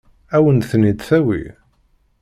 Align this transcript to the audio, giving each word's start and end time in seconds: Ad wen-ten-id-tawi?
Ad 0.35 0.41
wen-ten-id-tawi? 0.43 1.41